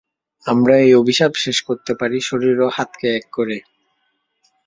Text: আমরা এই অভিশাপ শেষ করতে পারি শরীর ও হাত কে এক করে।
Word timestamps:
আমরা 0.45 0.75
এই 0.77 0.93
অভিশাপ 0.95 1.31
শেষ 1.35 1.57
করতে 1.67 1.91
পারি 1.99 2.17
শরীর 2.29 2.55
ও 2.61 2.67
হাত 2.69 2.91
কে 2.99 3.07
এক 3.15 3.25
করে। 3.33 3.57